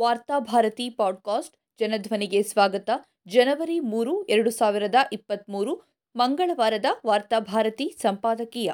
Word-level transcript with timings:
Varthabharati 0.00 0.90
podcast 0.90 1.56
ಜನಧ್ವನಿಗೆ 1.80 2.42
ಸ್ವಾಗತ. 2.42 2.90
ಜನವರಿ 3.26 3.80
ಮೂರು, 3.80 4.24
ಎರಡು 4.24 4.50
ಸಾವಿರದ 4.50 4.94
ಇಪ್ಪತ್ತ್ಮೂರು 5.12 5.82
ಮಂಗಳವಾರದ 6.16 6.84
ವಾರ್ತಾಭಾರತಿ 7.06 7.96
ಸಂಪಾದಕೀಯ. 8.02 8.72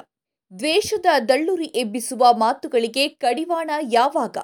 ದ್ವೇಷದ 0.59 1.05
ದಳ್ಳುರಿ 1.29 1.65
ಎಬ್ಬಿಸುವ 1.65 2.33
ಮಾತುಗಳಿಗೆ 2.33 3.07
ಕಡಿವಾಣ 3.07 3.69
ಯಾವಾಗ? 3.91 4.37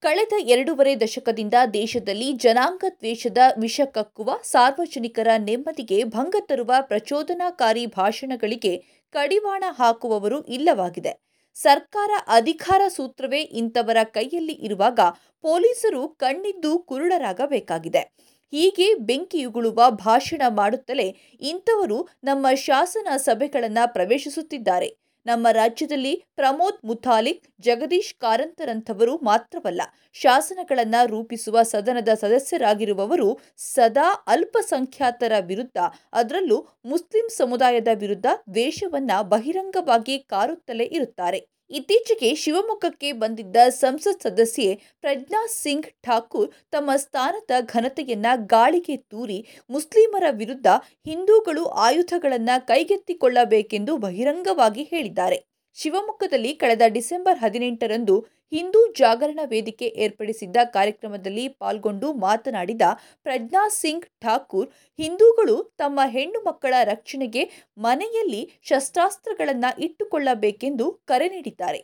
ಕಳೆದ 0.00 0.32
ಎರಡೂವರೆ 0.38 1.00
ದಶಕದಿಂದ 1.00 1.54
ದೇಶದಲ್ಲಿ 1.72 2.32
ಜನಾಂಗ 2.32 2.84
ದ್ವೇಷದ 2.98 3.38
ವಿಷ 3.58 3.80
ಕಕ್ಕುವ 3.84 4.30
ಸಾರ್ವಜನಿಕರ 4.42 5.28
ನೆಮ್ಮದಿಗೆ 5.38 6.04
ಭಂಗ 6.04 6.36
ತರುವ 6.40 6.72
ಪ್ರಚೋದನಾಕಾರಿ 6.80 7.86
ಭಾಷಣಗಳಿಗೆ 7.86 8.76
ಕಡಿವಾಣ 9.12 9.64
ಹಾಕುವವರು 9.68 10.44
ಇಲ್ಲವಾಗಿದೆ. 10.44 11.25
ಸರ್ಕಾರ 11.56 12.10
ಅಧಿಕಾರ 12.28 12.82
ಸೂತ್ರವೇ 12.88 13.40
ಇಂಥವರ 13.40 13.96
ಕೈಯಲ್ಲಿ 14.04 14.52
ಇರುವಾಗ 14.52 15.00
ಪೊಲೀಸರು 15.42 16.08
ಕಣ್ಣಿದ್ದು 16.08 16.78
ಕುರುಡರಾಗಬೇಕಾಗಿದೆ. 16.78 18.02
ಹೀಗೆ 18.52 18.94
ಬೆಂಕಿಯುಗುಳುವ 18.94 19.90
ಭಾಷಣ 19.90 20.42
ಮಾಡುತ್ತಲೇ 20.48 21.08
ಇಂಥವರು 21.40 22.08
ನಮ್ಮ 22.24 22.46
ಶಾಸನ 22.54 23.16
ಸಭೆಗಳನ್ನು 23.16 23.92
ಪ್ರವೇಶಿಸುತ್ತಿದ್ದಾರೆ. 23.92 24.88
ನಮ್ಮ 25.26 25.46
ರಾಜ್ಯದಲ್ಲಿ 25.50 26.12
ಪ್ರಮೋದ್ 26.34 26.78
ಮುಥಾಲಿಕ್, 26.84 27.40
ಜಗದೀಶ್ 27.60 28.14
ಕಾರಂತರಂಥವರು 28.14 29.18
ಮಾತ್ರವಲ್ಲ, 29.22 29.82
ಶಾಸನಗಳನ್ನು 30.14 31.00
ರೂಪಿಸುವ 31.10 31.62
ಸದನದ 31.62 32.08
ಸದಸ್ಯರಾಗಿರುವವರು 32.14 33.28
ಸದಾ 33.56 34.08
ಅಲ್ಪಸಂಖ್ಯಾತರ 34.26 35.32
ವಿರುದ್ಧ, 35.40 35.78
ಅದರಲ್ಲೂ 36.12 36.58
ಮುಸ್ಲಿಂ 36.84 37.28
ಸಮುದಾಯದ 37.36 37.88
ವಿರುದ್ಧ 37.94 38.26
ವೇಷವನ್ನು 38.48 39.28
ಬಹಿರಂಗವಾಗಿ 39.28 40.18
ಕಾರುತ್ತಲೇ 40.18 40.84
ಇರುತ್ತಾರೆ. 40.84 41.42
ಇತ್ತೀಚೆಗೆ 41.70 42.34
ಶಿವಮೊಗ್ಗಕ್ಕೆ 42.34 43.12
ಬಂದಿದ್ದ 43.12 43.56
ಸಂಸತ್ 43.68 44.22
ಸದಸ್ಯೆ 44.22 44.66
ಪ್ರಜ್ಞಾ 45.00 45.40
ಸಿಂಗ್ 45.52 45.88
ಠಾಕೂರ್ 46.02 46.50
ತಮ್ಮ 46.70 46.90
ಸ್ಥಾನದ 46.96 47.50
ಘನತೆಯನ್ನ 47.66 48.26
ಗಾಳಿಗೆ 48.46 48.96
ತೂರಿ 48.96 49.38
ಮುಸ್ಲಿಮರ 49.70 50.26
ವಿರುದ್ಧ 50.30 50.66
ಹಿಂದೂಗಳು 51.06 51.64
ಆಯುಧಗಳನ್ನು 51.86 52.66
ಕೈಗೆತ್ತಿಕೊಳ್ಳಬೇಕೆಂದು 52.66 53.96
ಬಹಿರಂಗವಾಗಿ 53.96 54.84
ಹೇಳಿದ್ದಾರೆ. 54.84 55.38
ಶಿವಮೊಗ್ಗದಲ್ಲಿ 55.76 56.52
ಕಳೆದ 56.54 56.82
ಡಿಸೆಂಬರ್ 56.88 57.38
ಹದಿನೆಂಟರಂದು 57.38 58.16
ಹಿಂದೂ 58.52 58.80
ಜಾಗರಣ 58.98 59.40
ವೇದಿಕೆ 59.44 59.86
ಏರ್ಪಡಿಸಿದ್ದ 59.96 60.56
ಕಾರ್ಯಕ್ರಮದಲ್ಲಿ 60.72 61.48
ಪಾಲ್ಗೊಂಡು 61.62 62.08
ಮಾತನಾಡಿದ 62.24 62.84
ಪ್ರಜ್ಞಾ 63.26 63.62
ಸಿಂಗ್ 63.80 64.06
ಠಾಕೂರ್, 64.22 64.68
ಹಿಂದೂಗಳು 64.98 65.56
ತಮ್ಮ 65.78 66.00
ಹೆಣ್ಣು 66.06 66.40
ಮಕ್ಕಳ 66.46 66.74
ರಕ್ಷಣೆಗೆ 66.84 67.42
ಮನೆಯಲ್ಲಿ 67.78 68.42
ಶಸ್ತ್ರಾಸ್ತ್ರಗಳನ್ನು 68.62 69.72
ಇಟ್ಟುಕೊಳ್ಳಬೇಕೆಂದು 69.80 70.86
ಕರೆ 71.04 71.28
ನೀಡಿದ್ದಾರೆ. 71.28 71.80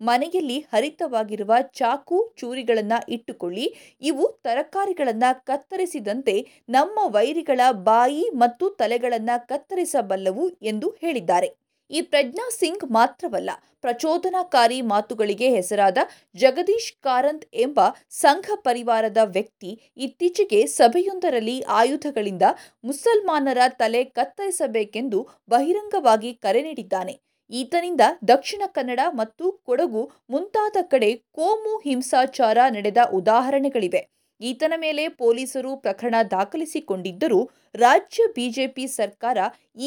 ಮನೆಯಲ್ಲಿ 0.00 0.56
ಹರಿತವಾಗಿರುವ 0.72 1.52
ಚಾಕು 1.74 2.16
ಚೂರಿಗಳನ್ನು 2.38 2.98
ಇಟ್ಟುಕೊಳ್ಳಿ, 3.16 3.66
ಇವು 4.02 4.24
ತರಕಾರಿಗಳನ್ನು 4.44 5.30
ಕತ್ತರಿಸಿದಂತೆ 5.46 6.34
ನಮ್ಮ 6.68 6.98
ವೈರಿಗಳ 7.16 7.60
ಬಾಯಿ 7.90 8.24
ಮತ್ತು 8.34 8.68
ತಲೆಗಳನ್ನು 8.80 9.36
ಕತ್ತರಿಸಬಲ್ಲವು 9.48 10.46
ಎಂದು 10.62 10.90
ಹೇಳಿದ್ದಾರೆ. 11.02 11.48
ಈ 11.90 12.00
ಪ್ರಜ್ಞಾ 12.02 12.46
ಸಿಂಗ್ 12.50 12.84
ಮಾತ್ರವಲ್ಲ, 12.90 13.50
ಪ್ರಚೋದನಾಕಾರಿ 13.80 14.78
ಮಾತುಗಳಿಗೆ 14.82 15.48
ಹೆಸರಾದ 15.48 15.98
ಜಗದೀಶ್ 16.34 16.92
ಕಾರಂತ್ 17.00 17.46
ಎಂಬ 17.56 17.80
ಸಂಘ 18.20 18.56
ಪರಿವಾರದ 18.62 19.20
ವ್ಯಕ್ತಿ 19.26 19.70
ಇತ್ತೀಚೆಗೆ 19.96 20.60
ಸಭೆಯೊಂದರಲ್ಲಿ 20.76 21.56
ಆಯುಧಗಳಿಂದ 21.62 22.46
ಮುಸಲ್ಮಾನರ 22.84 23.58
ತಲೆ 23.78 24.02
ಕತ್ತರಿಸಬೇಕೆಂದು 24.04 25.20
ಬಹಿರಂಗವಾಗಿ 25.48 26.32
ಕರೆ 26.34 26.62
ನೀಡಿದ್ದಾನೆ. 26.62 27.14
ಈತನಿಂದ 27.50 28.00
ದಕ್ಷಿಣ 28.24 28.62
ಕನ್ನಡ 28.66 29.00
ಮತ್ತು 29.12 29.44
ಕೊಡಗು 29.66 30.02
ಮುಂತಾದ 30.30 30.76
ಕಡೆ 30.88 31.10
ಕೋಮು 31.32 31.74
ಹಿಂಸಾಚಾರ 31.78 32.58
ನಡೆದ 32.70 32.98
ಉದಾಹರಣೆಗಳಿವೆ. 33.12 34.02
ಈತನ 34.40 34.74
ಮೇಲೆ 34.84 35.04
ಪೊಲೀಸರು 35.22 35.70
ಪ್ರಕರಣ 35.84 36.16
ದಾಖಲಿಸಿಕೊಂಡಿದ್ದರೂ 36.34 37.40
ರಾಜ್ಯ 37.74 38.22
ಬಿಜೆಪಿ 38.36 38.84
ಸರ್ಕಾರ 38.98 39.38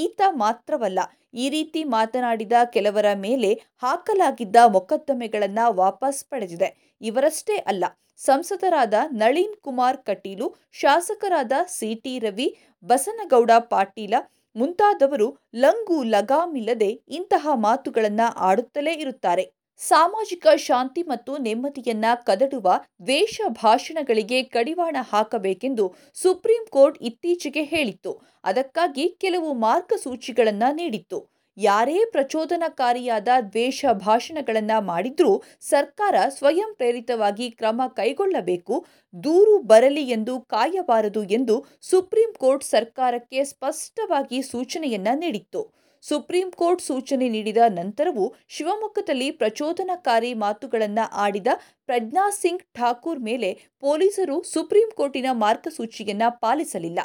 ಈತ 0.04 0.22
ಮಾತ್ರವಲ್ಲ, 0.44 1.00
ಈ 1.44 1.46
ರೀತಿ 1.56 1.82
ಮಾತನಾಡಿದ 1.96 2.54
ಕೆಲವರ 2.76 3.08
ಮೇಲೆ 3.26 3.52
ಹಾಕಲಾಗಿದ್ದ 3.84 4.58
ಮೊಕದ್ದಮೆಗಳನ್ನು 4.76 5.66
ವಾಪಸ್ 5.82 6.22
ಪಡೆದಿದೆ. 6.32 6.70
ಇವರಷ್ಟೇ 7.02 7.58
ಅಲ್ಲ, 7.72 7.86
ಸಂಸದರಾದ 8.22 8.94
ನಳಿನ್ 9.22 9.56
ಕುಮಾರ್ 9.66 10.00
ಕಟೀಲು, 10.08 10.48
ಶಾಸಕರಾದ 10.82 11.54
ಸಿಟಿ 11.78 12.16
ರವಿ, 12.26 12.48
ಬಸನಗೌಡ 12.86 13.52
ಪಾಟೀಲ 13.74 14.16
ಮುಂತಾದವರು 14.56 15.28
ಲಂಗು 15.64 15.98
ಲಗಾಮಿಲ್ಲದೆ 16.14 16.92
ಇಂತಹ 17.18 17.54
ಮಾತುಗಳನ್ನು 17.66 18.28
ಆಡುತ್ತಲೇ 18.50 18.94
ಇರುತ್ತಾರೆ. 19.04 19.46
ಸಾಮಾಜಿಕ 19.80 20.48
ಶಾಂತಿ 20.58 21.04
ಮತ್ತು 21.04 21.38
ನೆಮ್ಮದಿಯನ್ನ 21.38 22.06
ಕದಡುವ 22.26 22.68
ದ್ವೇಷ 23.02 23.42
ಭಾಷಣಗಳಿಗೆ 23.50 24.44
ಕಡಿವಾಣ 24.44 24.98
ಹಾಕಬೇಕೆಂದು 25.02 25.86
ಸುಪ್ರೀಂ 26.14 26.64
ಕೋರ್ಟ್ 26.70 26.98
ಇತ್ತೀಚೆಗೆ 27.02 27.64
ಹೇಳಿತ್ತು. 27.64 28.14
ಅದಕ್ಕಾಗಿ 28.44 29.06
ಕೆಲವು 29.20 29.54
ಮಾರ್ಗಸೂಚಿಗಳನ್ನು 29.54 30.76
ನೀಡಿತ್ತು. 30.76 31.20
ಯಾರೇ 31.58 31.98
ಪ್ರಚೋದನಕಾರಿಯಾದ 32.12 33.28
ದ್ವೇಷ 33.40 33.86
ಭಾಷಣಗಳನ್ನು 33.92 34.78
ಮಾಡಿದ್ರೂ 34.86 35.32
ಸರ್ಕಾರ 35.62 36.16
ಸ್ವಯಂ 36.30 36.70
ಪ್ರೇರಿತವಾಗಿ 36.74 37.52
ಕ್ರಮ 37.52 37.82
ಕೈಗೊಳ್ಳಬೇಕು, 37.96 38.76
ದೂರು 39.14 39.58
ಬರಲಿ 39.72 40.06
ಎಂದು 40.10 40.40
ಕಾಯಬಾರದು 40.40 41.24
ಎಂದು 41.24 41.56
ಸುಪ್ರೀಂ 41.82 42.32
ಕೋರ್ಟ್ 42.38 42.64
ಸರ್ಕಾರಕ್ಕೆ 42.64 43.44
ಸ್ಪಷ್ಟವಾಗಿ 43.44 44.42
ಸೂಚನೆಯನ್ನ 44.42 45.08
ನೀಡಿತ್ತು. 45.16 45.64
ಸುಪ್ರೀಂ 46.04 46.52
ಕೋರ್ಟ್ 46.52 46.82
ಸೂಚನೆ 46.82 47.30
ನೀಡಿದ 47.30 47.58
ನಂತರವೂ 47.70 48.36
ಶಿವಮೊಗ್ಗದಲ್ಲಿ 48.48 49.32
ಪ್ರಚೋದನಕಾರಿ 49.32 50.34
ಮಾತುಗಳನ್ನು 50.34 51.06
ಆಡಿದ 51.16 51.48
ಪ್ರಜ್ಞಾ 51.86 52.30
ಸಿಂಗ್ 52.30 52.64
ಠಾಕೂರ್ 52.74 53.20
ಮೇಲೆ 53.20 53.50
ಪೊಲೀಸರು 53.80 54.44
ಸುಪ್ರೀಂ 54.44 54.92
ಕೋರ್ಟಿನ 54.92 55.26
ಮಾರ್ಗಸೂಚಿಯನ್ನ 55.32 56.24
ಪಾಲಿಸಲಿಲ್ಲ. 56.30 57.00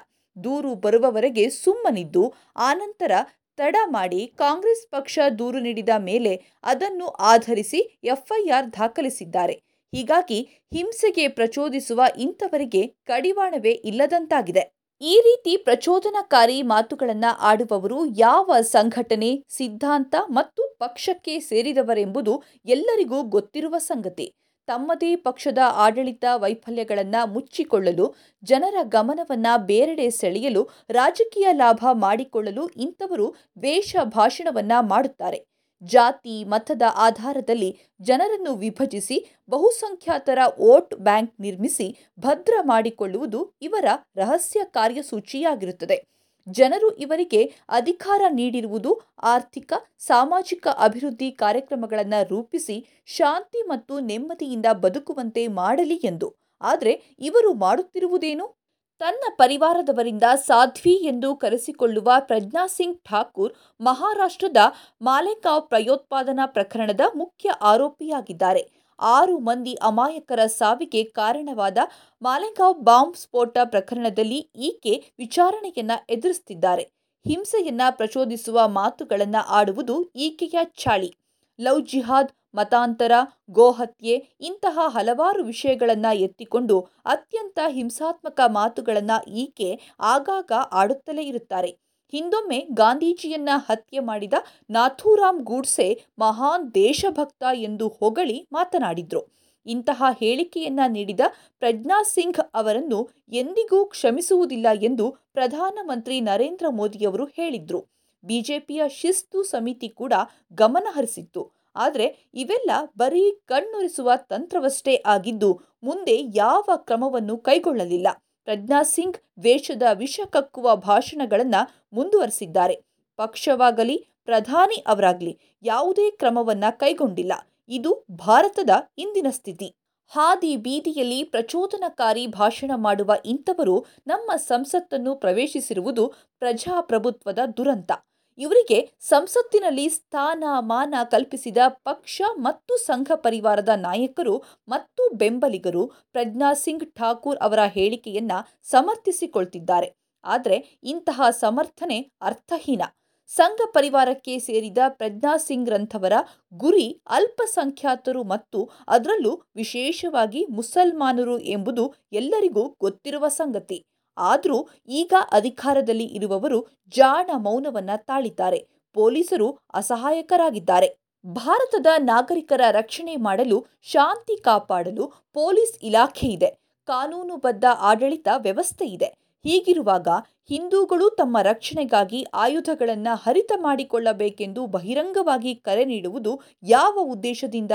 ದೂರು 0.45 0.75
ಬರುವವರೆಗೆ 0.75 1.51
ಸುಮ್ಮನಿದ್ದು, 1.51 2.35
ಆನಂತರ 2.57 3.13
ತಡ 3.57 3.77
ಮಾಡಿ 3.87 4.27
ಕಾಂಗ್ರೆಸ್ 4.37 4.91
ಪಕ್ಷ 4.91 5.19
ದೂರು 5.39 5.59
ನೀಡಿದ 5.59 5.89
ಮೇಲೆ 5.99 6.33
ಅದನ್ನು 6.65 7.07
ಆಧರಿಸಿ 7.07 8.01
ಎಫ್ಐಆರ್ 8.05 8.73
ದಾಖಲಿಸಿದ್ದಾರೆ. 8.73 9.53
ಹೀಗಾಗಿ 9.93 10.41
ಹಿಂಸೆಗೆ 10.75 11.29
ಪ್ರಚೋದಿಸುವ 11.29 12.03
ಇಂಥವರಿಗೆ 12.19 12.87
ಕಡಿವಾಣವೇ 12.87 13.71
ಇಲ್ಲದಂತಾಗಿದೆ. 13.71 14.84
ಈ 15.01 15.15
ರೀತಿ 15.21 15.57
ಪ್ರಚೋದನಕಾರಿ 15.57 16.63
ಮಾತುಗಳನ್ನು 16.63 17.31
ಆಡುವವರು 17.41 18.07
ಯಾವ 18.07 18.57
ಸಂಘಟನೆ, 18.61 19.31
ಸಿದ್ಧಾಂತ 19.49 20.15
ಮತ್ತು 20.29 20.63
ಪಕ್ಷಕ್ಕೆ 20.79 21.41
ಸೇರಿದವರೆಂಬುದು 21.41 22.43
ಎಲ್ಲರಿಗೂ 22.67 23.23
ಗೊತ್ತಿರುವ 23.23 23.75
ಸಂಗತಿ. 23.79 24.27
ತಮ್ಮದೇ 24.69 25.17
ಪಕ್ಷದ 25.17 25.59
ಆಡಳಿತ 25.77 26.25
ವೈಫಲ್ಯಗಳನ್ನು 26.35 27.33
ಮುಚ್ಚಿಕೊಳ್ಳಲು, 27.33 28.15
ಜನರ 28.43 28.77
ಗಮನವನ್ನು 28.83 29.67
ಬೇರೆಡೆ 29.67 30.11
ಸೆಳೆಯಲು, 30.11 30.69
ರಾಜಕೀಯ 30.91 31.49
ಲಾಭ 31.53 31.85
ಮಾಡಿಕೊಳ್ಳಲು 31.93 32.69
ಇಂಥವರು 32.69 33.35
ದ್ವೇಷ 33.59 33.97
ಭಾಷಣವನ್ನು 34.05 34.87
ಮಾಡುತ್ತಾರೆ. 34.89 35.41
ಜಾತಿ, 35.85 36.45
ಮತದ 36.45 36.83
ಆಧಾರದಲ್ಲಿ 36.95 37.79
ಜನರನ್ನು 38.01 38.55
ವಿಭಜಿಸಿ 38.55 39.43
ಬಹುಸಂಖ್ಯಾತರ 39.51 40.39
ವೋಟ್ 40.61 40.95
ಬ್ಯಾಂಕ್ 40.95 41.41
ನಿರ್ಮಿಸಿ 41.41 42.11
ಭದ್ರ 42.21 42.55
ಮಾಡಿಕೊಳ್ಳುವುದು 42.63 43.55
ಇವರ 43.63 43.85
ರಹಸ್ಯ 44.17 44.61
ಕಾರ್ಯಸೂಚಿಯಾಗಿರುತ್ತದೆ. 44.65 46.15
ಜನರು 46.47 46.97
ಇವರಿಗೆ 46.97 47.53
ಅಧಿಕಾರ 47.69 48.23
ನೀಡಿರುವುದು 48.29 49.01
ಆರ್ಥಿಕ, 49.23 49.73
ಸಾಮಾಜಿಕ 49.99 50.67
ಅಭಿವೃದ್ಧಿ 50.69 51.31
ಕಾರ್ಯಕ್ರಮಗಳನ್ನು 51.33 52.29
ರೂಪಿಸಿ 52.29 52.77
ಶಾಂತಿ 53.07 53.63
ಮತ್ತು 53.63 54.01
ನೆಮ್ಮದಿಯಿಂದ 54.01 54.67
ಬದುಕುವಂತೆ 54.73 55.49
ಮಾಡಲಿ 55.49 55.95
ಎಂದು. 55.95 56.37
ಆದರೆ 56.61 57.15
ಇವರು 57.19 57.55
ಮಾಡುತ್ತಿರುವುದೇನು? 57.55 58.64
ತನ್ನ 59.01 59.25
ಪರಿವಾರದವರಿಂದ 59.37 60.23
ಸಾಧ್ವಿ 60.47 60.93
ಎಂದು 61.07 61.37
ಕರೆಸಿಕೊಳ್ಳುವ 61.37 62.13
ಪ್ರಜ್ಞಾ 62.19 62.67
ಸಿಂಗ್ 62.67 62.99
ಠಾಕೂರ್ 63.11 63.53
ಮಹಾರಾಷ್ಟ್ರದ 63.81 64.57
ಮಾಲೆಗಾಂವ್ 65.03 65.69
ಪ್ರಯೋತ್ಪಾದನಾ 65.69 66.47
ಪ್ರಕರಣದ 66.47 67.01
ಮುಖ್ಯ 67.15 67.51
ಆರೋಪಿಯಾಗಿದ್ದಾರೆ. 67.63 68.63
ಆರು 68.99 69.39
ಮಂದಿ 69.39 69.75
ಅಮಾಯಕರ 69.83 70.47
ಸಾವಿಗೆ 70.47 71.05
ಕಾರಣವಾದ 71.05 71.79
ಮಾಲೆಗಾವ್ 72.23 72.79
ಬಾಂಬ್ 72.83 73.17
ಸ್ಫೋಟ 73.17 73.59
ಪ್ರಕರಣದಲ್ಲಿ 73.65 74.41
ಈಕೆ 74.69 74.95
ವಿಚಾರಣೆಯನ್ನ 75.19 75.93
ಎದುರಿಸುತ್ತಿದ್ದಾರೆ 76.11 76.85
ಹಿಂಸೆಯನ್ನ 77.25 77.83
ಪ್ರಚೋದಿಸುವ 77.91 78.69
ಮಾತುಗಳನ್ನು 78.69 79.43
ಆಡುವುದು 79.49 79.97
ಈಕೆಯ 80.17 80.59
ಚಾಳಿ. 80.77 81.11
ಲವ್ 81.59 81.83
ಜಿಹಾದ್ 81.87 82.33
ಮತಾಂತರ, 82.55 83.13
ಗೋಹತ್ಯೆ 83.51 84.37
ಇಂತಹ 84.41 84.79
ಹಲವಾರು 84.87 85.45
ವಿಷಯಗಳನ್ನು 85.45 86.17
ಎತ್ತಿಕೊಂಡು 86.17 86.81
ಅತ್ಯಂತ 87.05 87.59
ಹಿಂಸಾತ್ಮಕ 87.69 88.41
ಮಾತುಗಳನ್ನು 88.47 89.31
ಈಕೆ 89.31 89.81
ಆಗಾಗ 90.01 90.53
ಆಡುತ್ತಲೇ 90.73 91.23
ಇರುತ್ತಾರೆ. 91.23 91.79
ಹಿಂದೊಮ್ಮೆ 92.13 92.67
ಗಾಂಧೀಜಿಯನ್ನ 92.71 93.49
ಹತ್ಯೆ 93.55 93.99
ಮಾಡಿದ 93.99 94.33
ನಾಥೂರಾಮ್ 94.71 95.41
ಗೂಡ್ಸೆ 95.43 96.05
ಮಹಾನ್ 96.19 96.75
ದೇಶಭಕ್ತ 96.75 97.45
ಎಂದು 97.55 97.89
ಹೊಗಳಿ 97.89 98.49
ಮಾತನಾಡಿದ್ರು. 98.53 99.35
ಇಂತಹ 99.67 100.05
ಹೇಳಿಕೆಯನ್ನ 100.19 100.81
ನೀಡಿದ 100.89 101.21
ಪ್ರಜ್ಞಾ 101.59 102.03
ಸಿಂಗ್ 102.03 102.41
ಅವರನ್ನು 102.55 103.11
ಎಂದಿಗೂ 103.33 103.85
ಕ್ಷಮಿಸುವುದಿಲ್ಲ 103.85 104.67
ಎಂದು 104.83 105.17
ಪ್ರಧಾನಮಂತ್ರಿ 105.33 106.21
ನರೇಂದ್ರ 106.21 106.67
ಮೋದಿಯವರು 106.69 107.25
ಹೇಳಿದ್ರು. 107.25 107.85
ಬಿಜೆಪಿಯ 108.25 108.83
ಶಿಸ್ತು 108.89 109.43
ಸಮಿತಿ 109.43 109.89
ಕೂಡ 109.89 110.13
ಗಮನಹರಿಸಿತ್ತು. 110.53 111.64
ಆದರೆ 111.77 112.31
ಇವೆಲ್ಲ 112.35 112.71
ಬರೀ 112.99 113.31
ಕಣ್ಣೊರೆಸುವ 113.31 114.13
ತಂತ್ರವಷ್ಟೇ 114.17 115.03
ಆಗಿದ್ದು 115.07 115.61
ಮುಂದೆ 115.83 116.23
ಯಾವ 116.35 116.63
ಕ್ರಮವನ್ನು 116.77 117.39
ಕೈಗೊಳ್ಳಲಿಲ್ಲ. 117.39 118.09
ಪ್ರಜ್ಞಾ 118.45 118.83
ಸಿಂಗ್ 118.83 119.17
ದ್ವೇಷದ 119.41 119.83
ವಿಷ 119.95 120.21
ಕಕ್ಕುವ 120.31 120.77
ಭಾಷಣಗಳನ್ನು 120.77 121.87
ಮುಂದುವರೆಸಿದ್ದಾರೆ. 121.93 122.85
ಪಕ್ಷವಾಗಲಿ, 123.17 124.09
ಪ್ರಧಾನಿ 124.25 124.85
ಅವರಾಗಲಿ 124.87 125.39
ಯಾವುದೇ 125.63 126.11
ಕ್ರಮವನ್ನು 126.11 126.79
ಕೈಗೊಂಡಿಲ್ಲ. 126.79 127.33
ಇದು 127.69 128.05
ಭಾರತದ 128.13 128.71
ಇಂದಿನ 128.99 129.27
ಸ್ಥಿತಿ. 129.31 129.75
ಹಾದಿ 130.09 130.57
ಬೀದಿಯಲ್ಲಿ 130.57 131.25
ಪ್ರಚೋದನಕಾರಿ 131.25 132.27
ಭಾಷಣ 132.27 132.71
ಮಾಡುವ 132.77 133.13
ಇಂಥವರು 133.25 133.87
ನಮ್ಮ 134.07 134.37
ಸಂಸತ್ತನ್ನು 134.37 135.17
ಪ್ರವೇಶಿಸಿರುವುದು 135.17 136.13
ಪ್ರಜಾಪ್ರಭುತ್ವದ 136.39 137.39
ದುರಂತ. 137.57 137.93
ಇವರಿಗೆ 138.39 138.79
ಸಂಸತ್ತಿನಲ್ಲಿ 139.01 139.89
ಸ್ಥಾನ 139.89 140.45
ಮಾನ 140.61 140.95
ಕಲ್ಪಿಸಿದ 141.11 141.59
ಪಕ್ಷ 141.69 142.23
ಮತ್ತು 142.37 142.77
ಸಂಘ 142.77 143.11
ಪರಿವಾರದ 143.15 143.69
ನಾಯಕರು 143.69 144.43
ಮತ್ತು 144.69 145.15
ಬೆಂಬಲಿಗರು 145.15 145.87
ಪ್ರಜ್ಞಾ 146.13 146.53
ಸಿಂಗ್ 146.55 146.95
ಠಾಕೂರ್ 146.95 147.39
ಅವರ 147.39 147.59
ಹೇಳಿಕೆಯನ್ನ 147.67 148.33
ಸಮರ್ಥಿಸಿಕೊಳ್ತಿದ್ದಾರೆ. 148.63 149.89
ಆದರೆ 150.25 150.81
ಇಂತಹ 150.85 151.23
ಸಮರ್ಥನೆ 151.31 152.11
ಅರ್ಥಹೀನ. 152.23 152.83
ಸಂಘ 153.29 153.61
ಪರಿವಾರಕ್ಕೆ 153.73 154.39
ಸೇರಿದ 154.39 154.79
ಪ್ರಜ್ಞಾ 154.89 155.37
ಸಿಂಗ್ 155.37 155.71
ರಂಥವರ 155.71 156.13
ಗುರಿ 156.53 157.01
ಅಲ್ಪಸಂಖ್ಯಾತರು 157.09 158.23
ಮತ್ತು 158.25 158.71
ಅದರಲ್ಲೂ 158.89 159.43
ವಿಶೇಷವಾಗಿ 159.57 160.47
ಮುಸಲ್ಮಾನರು 160.51 161.39
ಎಂಬುದು 161.39 161.95
ಎಲ್ಲರಿಗೂ 162.13 162.69
ಗೊತ್ತಿರುವ 162.81 163.29
ಸಂಗತಿ. 163.29 163.79
ಆದರೂ 164.17 164.69
ಈಗ 164.89 165.15
ಅಧಿಕಾರದಲ್ಲಿ 165.33 166.05
ಇರುವವರು 166.05 166.67
ಜಾಣ 166.89 167.31
ಮೌನವನ್ನ 167.37 167.91
ತಾಳಿದ್ದಾರೆ. 167.97 168.67
ಪೊಲೀಸರು 168.93 169.59
ಅಸಹಾಯಕರಾಗಿದ್ದಾರೆ. 169.75 170.97
ಭಾರತದ 171.27 171.87
ನಾಗರಿಕರ 171.99 172.61
ರಕ್ಷಣೆ 172.71 173.17
ಮಾಡಲು, 173.17 173.67
ಶಾಂತಿ 173.83 174.37
ಕಾಪಾಡಲು 174.37 175.13
ಪೊಲೀಸ್ 175.33 175.79
ಇಲಾಖೆ 175.83 176.27
ಇದೆ. 176.27 176.59
ಕಾನೂನುಬದ್ಧ 176.87 177.65
ಆಡಳಿತ 177.81 178.29
ವ್ಯವಸ್ಥೆ 178.37 178.85
ಇದೆ. 178.85 179.07
ಹೀಗಿರುವಾಗ 179.45 180.09
ಹಿಂದೂಗಳು 180.49 181.11
ತಮ್ಮ 181.11 181.39
ರಕ್ಷಣೆಗಾಗಿ 181.43 182.27
ಆಯುಧಗಳನ್ನು 182.35 183.17
ಹರಿತ 183.17 183.53
ಮಾಡಿಕೊಳ್ಳಬೇಕೆಂದು 183.57 184.67
ಬಹಿರಂಗವಾಗಿ 184.67 185.55
ಕರೆ 185.55 185.85
ನೀಡುವುದು 185.85 186.41
ಯಾವ 186.63 186.99
ಉದ್ದೇಶದಿಂದ? 187.03 187.73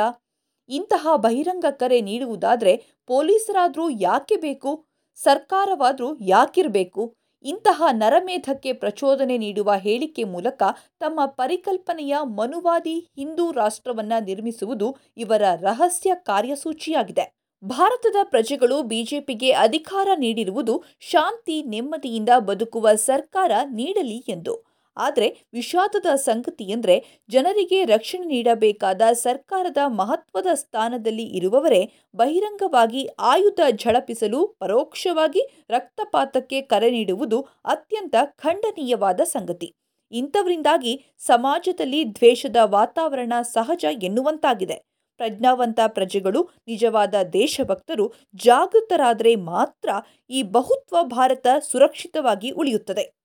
ಇಂತಹ 0.69 1.07
ಬಹಿರಂಗ 1.15 1.65
ಕರೆ 1.69 2.01
ನೀಡುವುದಾದರೆ 2.01 2.97
ಪೊಲೀಸರಾದರೂ 3.07 3.89
ಯಾಕೆ 3.89 4.35
ಬೇಕು? 4.35 4.88
ಸರ್ಕಾರವಾದರೂ 5.23 6.17
ಯಾಕಿರಬೇಕು? 6.21 7.13
ಇಂತಹ 7.43 7.83
ನರಮೇಧಕ್ಕೆ 7.91 8.73
ಪ್ರಚೋದನೆ 8.73 9.37
ನೀಡುವ 9.37 9.73
ಹೇಳಿಕೆ 9.77 10.23
ಮೂಲಕ 10.23 10.63
ತಮ್ಮ 10.99 11.19
ಪರಿಕಲ್ಪನೆಯ 11.25 12.17
ಮನುವಾದಿ 12.23 13.07
ಹಿಂದೂ 13.15 13.51
ರಾಷ್ಟ್ರವನ್ನ 13.51 14.13
ನಿರ್ಮಿಸುವುದು 14.25 14.95
ಇವರ 15.17 15.41
ರಹಸ್ಯ 15.55 16.11
ಕಾರ್ಯಸೂಚಿಯಾಗಿದೆ. 16.15 17.25
ಭಾರತದ 17.63 18.15
ಪ್ರಜೆಗಳು 18.23 18.83
ಬಿಜೆಪಿಗೆ 18.83 19.51
ಅಧಿಕಾರ 19.51 20.07
ನೀಡಿರುವುದು 20.15 20.83
ಶಾಂತಿ 20.99 21.63
ನೆಮ್ಮದಿಯಿಂದ 21.63 22.29
ಬದುಕುವ 22.39 22.89
ಸರ್ಕಾರ 22.95 23.51
ನೀಡಲಿ 23.65 24.17
ಎಂದು 24.27 24.68
ಆದರೆ 24.99 25.27
ವಿಷಾದದ 25.53 26.15
ಸಂಗತಿ 26.15 26.63
ಎಂದರೆ 26.63 27.23
ಜನರಿಗೆ 27.29 27.85
ರಕ್ಷಣೆ 27.85 28.25
ನೀಡಬೇಕಾದ 28.25 29.01
ಸರ್ಕಾರದ 29.13 29.77
ಮಹತ್ವದ 29.87 30.47
ಸ್ಥಾನದಲ್ಲಿ 30.53 31.23
ಇರುವವರೇ 31.23 31.81
ಬಹಿರಂಗವಾಗಿ 32.15 33.09
ಆಯುಧ 33.19 33.59
ಝಳಪಿಸಲು 33.69 34.47
ಪರೋಕ್ಷವಾಗಿ 34.47 35.43
ರಕ್ತಪಾತಕ್ಕೆ 35.69 36.61
ಕರೆ 36.61 36.91
ನೀಡುವುದು 36.91 37.41
ಅತ್ಯಂತ 37.65 38.15
ಖಂಡನೀಯವಾದ 38.37 39.21
ಸಂಗತಿ. 39.23 39.69
ಇಂಥವರಿಂದಾಗಿ 40.11 40.93
ಸಮಾಜದಲ್ಲಿ 41.19 42.15
ದ್ವೇಷದ 42.15 42.55
ವಾತಾವರಣ 42.63 43.33
ಸಹಜ 43.53 43.85
ಎನ್ನುವಂತಾಗಿದೆ. 44.03 44.77
ಪ್ರಜ್ಞಾವಂತ 45.19 45.79
ಪ್ರಜೆಗಳು, 45.87 46.49
ನಿಜವಾದ 46.67 47.15
ದೇಶಭಕ್ತರು 47.33 48.05
ಜಾಗೃತರಾದರೆ 48.35 49.35
ಮಾತ್ರ 49.35 49.89
ಈ 50.29 50.43
ಬಹುತ್ವ 50.43 50.97
ಭಾರತ 51.03 51.47
ಸುರಕ್ಷಿತವಾಗಿ 51.71 52.51
ಉಳಿಯುತ್ತದೆ. 52.51 53.18